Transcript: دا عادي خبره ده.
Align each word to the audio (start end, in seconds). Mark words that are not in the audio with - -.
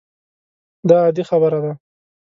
دا 0.89 0.95
عادي 1.03 1.23
خبره 1.29 1.59
ده. 1.63 1.73